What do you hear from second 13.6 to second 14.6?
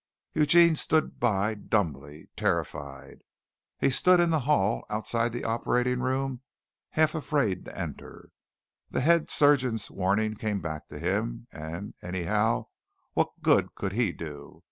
could he do?